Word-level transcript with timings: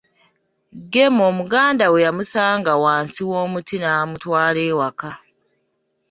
Gemo 0.93 1.25
muganda 1.37 1.85
we 1.93 1.99
yamusanga 2.05 2.71
wansi 2.83 3.19
w'omuti, 3.29 3.75
n'amutwala 3.79 4.59
ewaka. 4.71 5.09